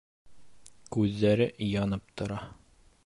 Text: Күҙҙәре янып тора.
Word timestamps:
Күҙҙәре 0.95 1.47
янып 1.75 2.09
тора. 2.23 2.41